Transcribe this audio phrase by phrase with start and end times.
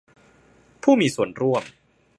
[0.83, 1.63] ผู้มีส่วนร่วม